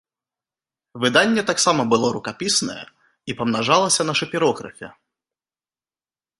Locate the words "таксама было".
1.51-2.07